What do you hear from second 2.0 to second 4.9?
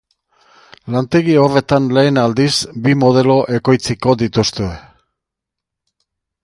aldiz, bi modelo ekoitziko dituzte.